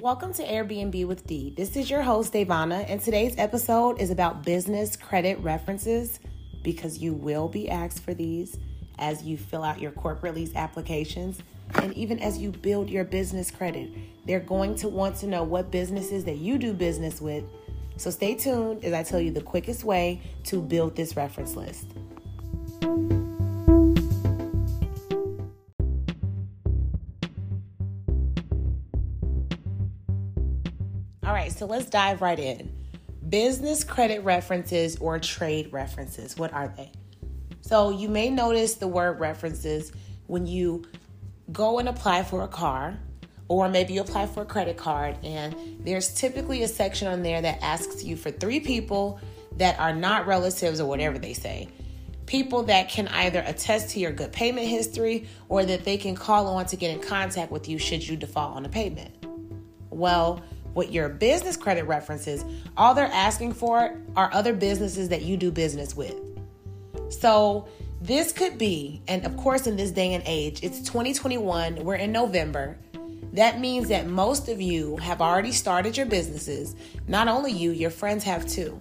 [0.00, 1.52] Welcome to Airbnb with D.
[1.54, 6.20] This is your host, Davana, and today's episode is about business credit references
[6.62, 8.56] because you will be asked for these
[8.98, 11.42] as you fill out your corporate lease applications
[11.74, 13.90] and even as you build your business credit.
[14.24, 17.44] They're going to want to know what businesses that you do business with.
[17.98, 21.88] So stay tuned as I tell you the quickest way to build this reference list.
[31.60, 32.72] So let's dive right in.
[33.28, 36.90] Business credit references or trade references, what are they?
[37.60, 39.92] So you may notice the word references
[40.26, 40.86] when you
[41.52, 42.98] go and apply for a car,
[43.48, 47.42] or maybe you apply for a credit card, and there's typically a section on there
[47.42, 49.20] that asks you for three people
[49.58, 51.68] that are not relatives or whatever they say.
[52.24, 56.46] People that can either attest to your good payment history or that they can call
[56.46, 59.14] on to get in contact with you should you default on a payment.
[59.90, 60.42] Well,
[60.74, 62.44] with your business credit references,
[62.76, 66.14] all they're asking for are other businesses that you do business with.
[67.10, 67.68] So,
[68.00, 72.12] this could be, and of course, in this day and age, it's 2021, we're in
[72.12, 72.78] November.
[73.34, 76.74] That means that most of you have already started your businesses.
[77.06, 78.80] Not only you, your friends have too.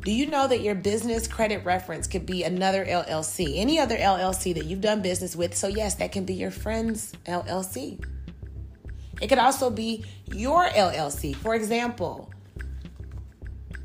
[0.00, 4.54] Do you know that your business credit reference could be another LLC, any other LLC
[4.54, 5.54] that you've done business with?
[5.54, 8.02] So, yes, that can be your friend's LLC.
[9.20, 11.34] It could also be your LLC.
[11.34, 12.30] For example,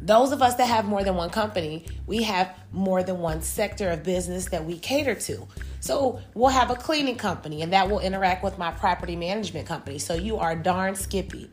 [0.02, 3.90] those of us that have more than one company, we have more than one sector
[3.90, 5.48] of business that we cater to.
[5.80, 10.00] So we'll have a cleaning company and that will interact with my property management company.
[10.00, 11.50] So you are darn skippy.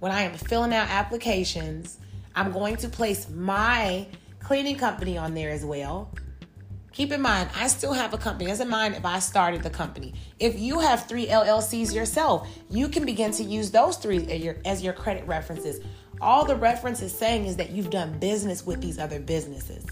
[0.00, 1.98] When I am filling out applications,
[2.34, 4.06] I'm going to place my
[4.40, 6.10] cleaning company on there as well.
[6.92, 8.46] Keep in mind, I still have a company.
[8.46, 10.14] Doesn't mind if I started the company.
[10.38, 14.56] If you have three LLCs yourself, you can begin to use those three as your,
[14.64, 15.80] as your credit references
[16.22, 19.84] all the reference is saying is that you've done business with these other businesses.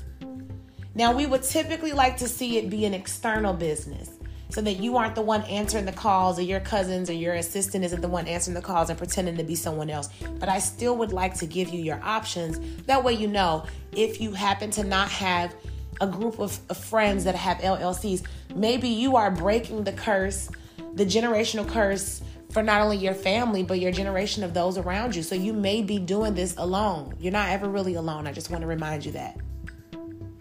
[0.94, 4.10] Now, we would typically like to see it be an external business
[4.48, 7.84] so that you aren't the one answering the calls or your cousins or your assistant
[7.84, 10.08] isn't the one answering the calls and pretending to be someone else.
[10.38, 12.58] But I still would like to give you your options.
[12.86, 15.54] That way, you know if you happen to not have
[16.00, 18.22] a group of, friends that have LLCs,
[18.54, 20.50] maybe you are breaking the curse,
[20.94, 25.22] the generational curse for not only your family, but your generation of those around you.
[25.22, 27.14] So you may be doing this alone.
[27.20, 28.26] You're not ever really alone.
[28.26, 29.38] I just want to remind you that.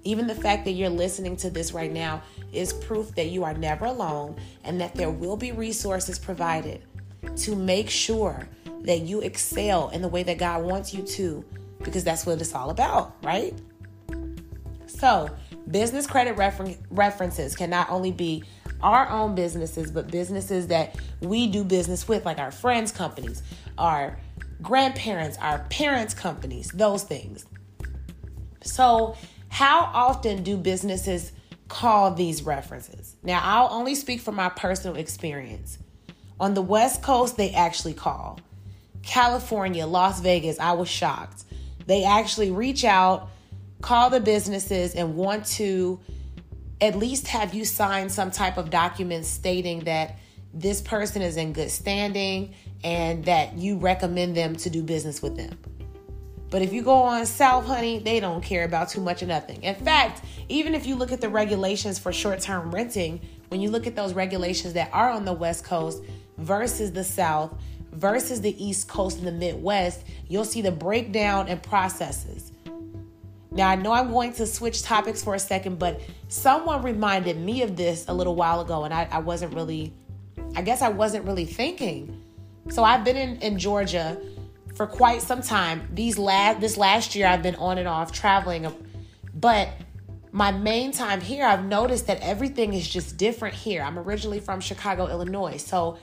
[0.04, 3.54] Even the fact that you're listening to this right now is proof that you are
[3.54, 6.82] never alone and that there will be resources provided
[7.36, 8.48] to make sure
[8.82, 11.44] that you excel in the way that God wants you to,
[11.84, 13.54] because that's what it's all about, right?
[14.88, 15.30] So,
[15.70, 18.44] business credit refer- references can not only be
[18.82, 23.44] our own businesses, but businesses that we do business with, like our friends' companies,
[23.78, 24.18] our
[24.62, 27.46] grandparents, our parents' companies, those things.
[28.64, 29.16] So,
[29.50, 31.32] how often do businesses
[31.68, 33.16] call these references?
[33.24, 35.80] Now, I'll only speak from my personal experience.
[36.40, 38.40] On the West Coast, they actually call.
[39.04, 41.44] California, Las Vegas, I was shocked.
[41.86, 43.30] They actually reach out,
[43.82, 46.00] call the businesses, and want to
[46.82, 50.18] at least have you sign some type of document stating that
[50.54, 52.54] this person is in good standing
[52.84, 55.58] and that you recommend them to do business with them.
[56.50, 59.62] But if you go on South, honey, they don't care about too much of nothing.
[59.62, 63.70] In fact, even if you look at the regulations for short term renting, when you
[63.70, 66.04] look at those regulations that are on the West Coast
[66.38, 67.54] versus the South
[67.92, 72.52] versus the East Coast and the Midwest, you'll see the breakdown and processes.
[73.60, 76.00] Now, I know I'm going to switch topics for a second, but
[76.30, 79.94] someone reminded me of this a little while ago, and I, I wasn't really,
[80.56, 82.24] I guess I wasn't really thinking.
[82.70, 84.18] So I've been in, in Georgia
[84.76, 85.90] for quite some time.
[85.94, 88.66] These last this last year I've been on and off traveling,
[89.36, 89.68] but
[90.32, 93.82] my main time here, I've noticed that everything is just different here.
[93.82, 95.58] I'm originally from Chicago, Illinois.
[95.58, 95.98] So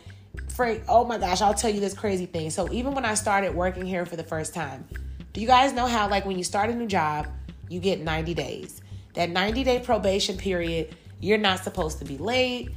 [0.51, 2.51] for oh my gosh, I'll tell you this crazy thing.
[2.51, 4.87] So even when I started working here for the first time,
[5.33, 7.27] do you guys know how, like, when you start a new job,
[7.69, 8.81] you get 90 days?
[9.15, 12.71] That 90 day probation period, you're not supposed to be late.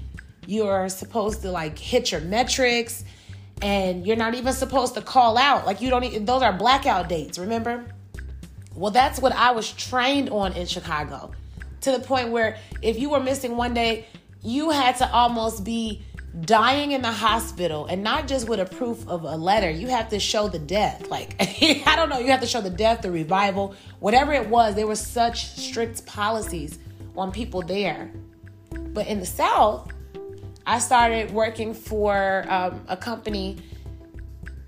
[0.46, 3.04] You're supposed to, like, hit your metrics.
[3.62, 5.66] And you're not even supposed to call out.
[5.66, 7.86] Like, you don't, even, those are blackout dates, remember?
[8.74, 11.32] Well, that's what I was trained on in Chicago
[11.82, 14.06] to the point where if you were missing one day,
[14.42, 16.02] you had to almost be
[16.42, 20.10] dying in the hospital and not just with a proof of a letter you have
[20.10, 23.12] to show the death like i don't know you have to show the death the
[23.12, 26.78] revival whatever it was there were such strict policies
[27.18, 28.12] on people there
[28.94, 29.92] but in the south
[30.68, 33.58] i started working for um, a company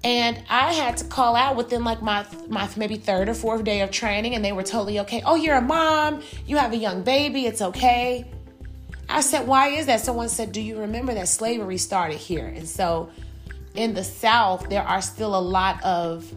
[0.04, 3.82] And I had to call out within like my my maybe third or fourth day
[3.82, 5.22] of training, and they were totally okay.
[5.24, 8.26] Oh, you're a mom, you have a young baby, it's okay.
[9.12, 10.00] I said, why is that?
[10.00, 12.48] Someone said, do you remember that slavery started here?
[12.48, 13.10] And so
[13.76, 16.34] in the South, there are still a lot of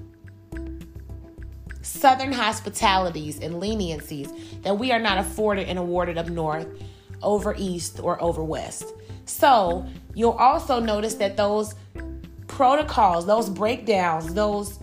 [1.83, 6.67] Southern hospitalities and leniencies that we are not afforded and awarded up north,
[7.23, 8.93] over east, or over west.
[9.27, 11.75] So you'll also notice that those
[12.47, 14.79] protocols, those breakdowns, those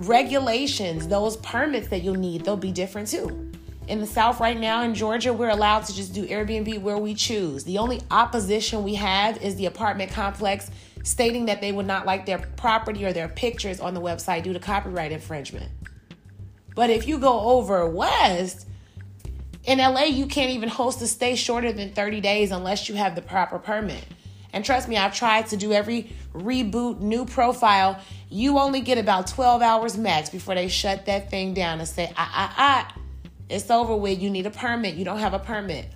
[0.00, 3.47] regulations, those permits that you'll need, they'll be different too.
[3.88, 7.14] In the South right now in Georgia, we're allowed to just do Airbnb where we
[7.14, 7.64] choose.
[7.64, 10.70] The only opposition we have is the apartment complex
[11.04, 14.52] stating that they would not like their property or their pictures on the website due
[14.52, 15.70] to copyright infringement.
[16.74, 18.66] But if you go over west,
[19.64, 23.14] in LA, you can't even host a stay shorter than 30 days unless you have
[23.14, 24.04] the proper permit.
[24.52, 27.98] And trust me, I've tried to do every reboot, new profile.
[28.28, 32.12] You only get about 12 hours max before they shut that thing down and say,
[32.16, 32.97] ah, ah, ah,
[33.48, 34.20] it's over with.
[34.20, 34.94] You need a permit.
[34.94, 35.86] You don't have a permit.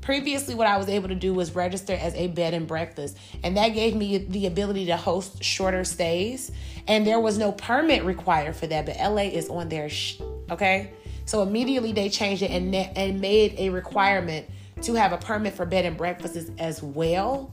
[0.00, 3.56] Previously, what I was able to do was register as a bed and breakfast, and
[3.56, 6.50] that gave me the ability to host shorter stays.
[6.88, 10.20] And there was no permit required for that, but LA is on their sh-
[10.50, 10.92] okay.
[11.26, 14.46] So immediately they changed it and and made a requirement
[14.82, 17.52] to have a permit for bed and breakfasts as well.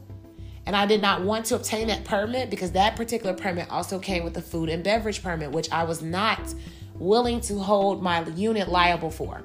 [0.65, 4.23] And I did not want to obtain that permit because that particular permit also came
[4.23, 6.53] with a food and beverage permit, which I was not
[6.99, 9.44] willing to hold my unit liable for.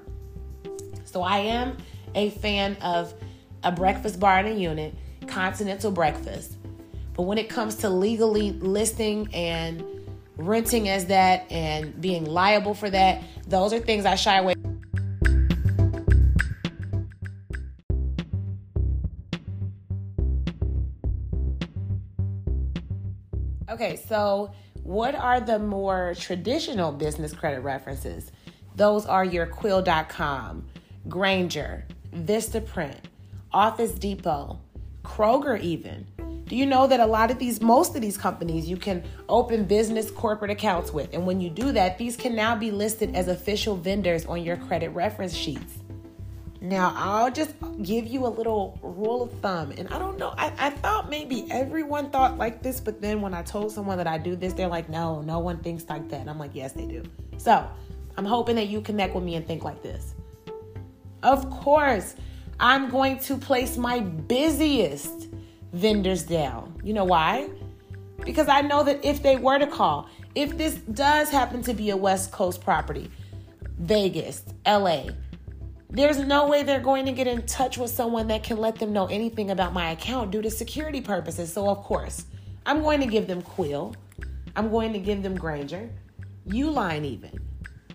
[1.05, 1.77] So I am
[2.15, 3.15] a fan of
[3.63, 4.95] a breakfast bar in a unit,
[5.27, 6.57] continental breakfast.
[7.15, 9.85] But when it comes to legally listing and
[10.37, 14.55] renting as that and being liable for that, those are things I shy away
[23.73, 24.53] Okay, so
[24.83, 28.33] what are the more traditional business credit references?
[28.75, 30.67] Those are your Quill.com,
[31.09, 31.85] Grainger,
[32.15, 32.99] Vistaprint,
[33.53, 34.59] Office Depot,
[35.05, 36.07] Kroger, even.
[36.47, 39.65] Do you know that a lot of these, most of these companies, you can open
[39.65, 41.15] business corporate accounts with?
[41.15, 44.57] And when you do that, these can now be listed as official vendors on your
[44.57, 45.82] credit reference sheets.
[46.63, 49.73] Now, I'll just give you a little rule of thumb.
[49.77, 53.35] And I don't know, I, I thought maybe everyone thought like this, but then when
[53.35, 56.21] I told someone that I do this, they're like, no, no one thinks like that.
[56.21, 57.03] And I'm like, yes, they do.
[57.37, 57.69] So
[58.17, 60.15] I'm hoping that you connect with me and think like this.
[61.25, 62.15] Of course,
[62.61, 65.31] I'm going to place my busiest
[65.73, 66.81] vendors down.
[66.85, 67.49] You know why?
[68.25, 71.91] Because I know that if they were to call, if this does happen to be
[71.91, 73.11] a West Coast property,
[73.81, 75.07] Vegas, LA,
[75.93, 78.95] there's no way they're going to get in touch with someone that can let them
[78.95, 81.53] know anything about my account due to security purposes.
[81.53, 82.25] So, of course,
[82.65, 83.95] I'm going to give them Quill.
[84.57, 85.91] I'm going to give them Grainger,
[86.49, 87.39] Uline, even.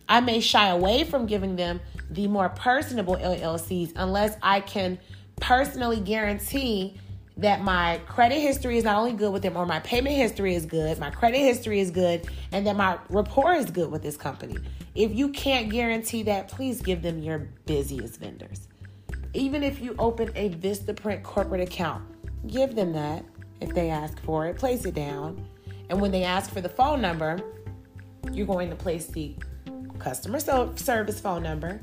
[0.07, 4.99] I may shy away from giving them the more personable LLCs unless I can
[5.41, 6.99] personally guarantee
[7.37, 10.65] that my credit history is not only good with them or my payment history is
[10.65, 14.57] good, my credit history is good, and that my rapport is good with this company.
[14.97, 18.67] If you can't guarantee that, please give them your busiest vendors.
[19.35, 22.03] Even if you open a Vistaprint corporate account,
[22.47, 23.23] give them that
[23.61, 25.47] if they ask for it, place it down.
[25.91, 27.39] And when they ask for the phone number,
[28.31, 29.35] you're going to place the
[29.99, 31.79] customer service phone number.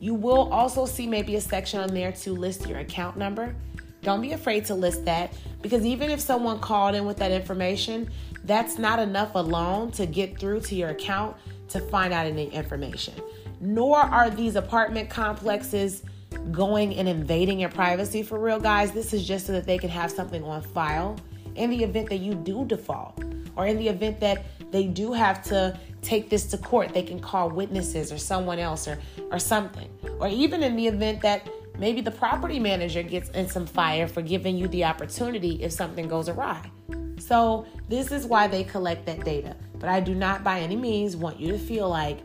[0.00, 3.54] You will also see maybe a section on there to list your account number.
[4.00, 8.08] Don't be afraid to list that because even if someone called in with that information,
[8.44, 11.36] that's not enough alone to get through to your account
[11.68, 13.14] to find out any information.
[13.60, 16.02] Nor are these apartment complexes
[16.50, 18.92] going and invading your privacy for real, guys.
[18.92, 21.16] This is just so that they can have something on file
[21.56, 23.22] in the event that you do default
[23.56, 26.94] or in the event that they do have to take this to court.
[26.94, 28.98] They can call witnesses or someone else or,
[29.30, 29.88] or something.
[30.20, 31.48] Or even in the event that
[31.78, 36.08] maybe the property manager gets in some fire for giving you the opportunity if something
[36.08, 36.70] goes awry.
[37.18, 39.56] So, this is why they collect that data.
[39.78, 42.18] But I do not by any means want you to feel like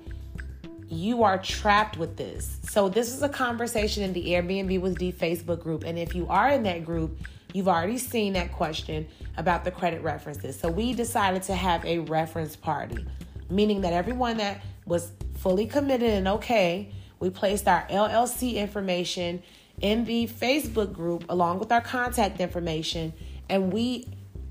[0.88, 2.58] you are trapped with this.
[2.64, 5.84] So, this is a conversation in the Airbnb with D Facebook group.
[5.84, 7.18] And if you are in that group,
[7.54, 9.08] you've already seen that question
[9.38, 10.60] about the credit references.
[10.60, 13.06] So, we decided to have a reference party,
[13.50, 16.92] meaning that everyone that was fully committed and okay,
[17.24, 19.42] we placed our LLC information
[19.80, 23.14] in the Facebook group along with our contact information,
[23.48, 24.10] and we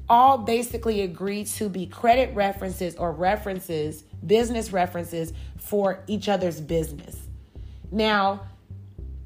[0.08, 7.14] all basically agreed to be credit references or references, business references for each other's business.
[7.90, 8.46] Now,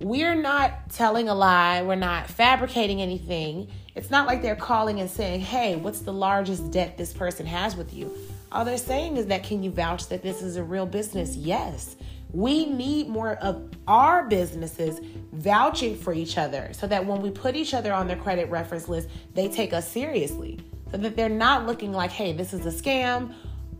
[0.00, 3.69] we're not telling a lie, we're not fabricating anything.
[3.95, 7.76] It's not like they're calling and saying, hey, what's the largest debt this person has
[7.76, 8.11] with you?
[8.50, 11.37] All they're saying is that, can you vouch that this is a real business?
[11.37, 11.95] Yes.
[12.33, 15.00] We need more of our businesses
[15.33, 18.88] vouching for each other so that when we put each other on their credit reference
[18.88, 20.59] list, they take us seriously.
[20.90, 23.35] So that they're not looking like, hey, this is a scam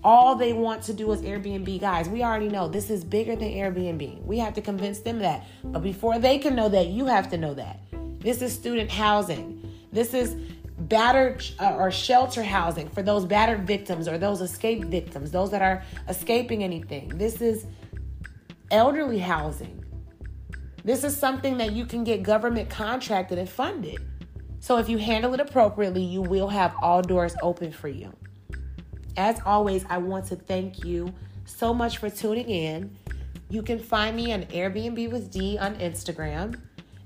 [0.06, 1.80] all they want to do is Airbnb.
[1.80, 4.24] Guys, we already know this is bigger than Airbnb.
[4.24, 5.44] We have to convince them that.
[5.64, 7.80] But before they can know that, you have to know that.
[8.20, 9.68] This is student housing.
[9.90, 10.36] This is
[10.78, 15.62] battered uh, or shelter housing for those battered victims or those escape victims, those that
[15.62, 17.08] are escaping anything.
[17.08, 17.66] This is
[18.70, 19.85] elderly housing.
[20.85, 23.99] This is something that you can get government contracted and funded.
[24.61, 28.12] So if you handle it appropriately, you will have all doors open for you.
[29.16, 31.12] As always, I want to thank you
[31.44, 32.96] so much for tuning in.
[33.49, 36.61] You can find me on Airbnb with D on Instagram.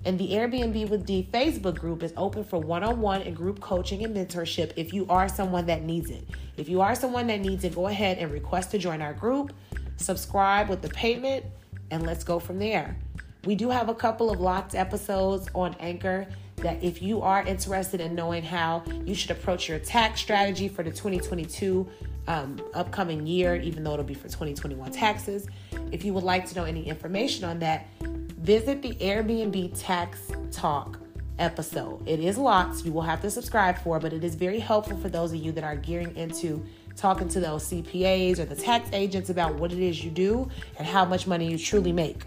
[0.06, 3.60] And the Airbnb with D Facebook group is open for one on one and group
[3.60, 6.26] coaching and mentorship if you are someone that needs it.
[6.56, 9.52] If you are someone that needs it, go ahead and request to join our group,
[10.00, 11.44] subscribe with the payment,
[11.90, 12.96] and let's go from there.
[13.44, 16.26] We do have a couple of locked episodes on Anchor
[16.56, 20.82] that if you are interested in knowing how you should approach your tax strategy for
[20.82, 21.88] the 2022
[22.28, 25.48] um, upcoming year, even though it'll be for 2021 taxes,
[25.90, 30.98] if you would like to know any information on that, visit the Airbnb Tax Talk
[31.38, 32.06] episode.
[32.06, 35.08] It is locked, you will have to subscribe for, but it is very helpful for
[35.08, 36.64] those of you that are gearing into
[36.96, 40.86] talking to those CPAs or the tax agents about what it is you do and
[40.86, 42.22] how much money you truly make.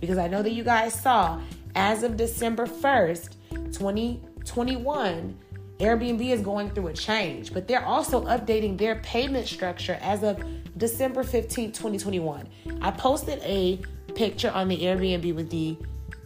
[0.00, 1.40] Because I know that you guys saw
[1.74, 3.36] as of December 1st,
[3.72, 5.38] 2021,
[5.78, 10.42] Airbnb is going through a change, but they're also updating their payment structure as of
[10.76, 12.48] December 15th, 2021.
[12.80, 13.80] I posted a
[14.14, 15.78] picture on the Airbnb with D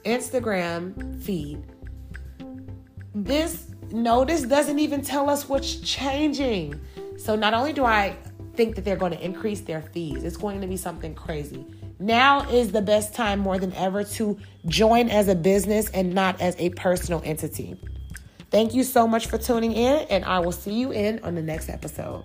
[0.05, 1.65] Instagram feed.
[3.15, 6.81] This notice doesn't even tell us what's changing.
[7.19, 8.17] So not only do I
[8.55, 11.65] think that they're going to increase their fees, it's going to be something crazy.
[11.99, 16.41] Now is the best time more than ever to join as a business and not
[16.41, 17.77] as a personal entity.
[18.51, 21.43] Thank you so much for tuning in, and I will see you in on the
[21.43, 22.25] next episode.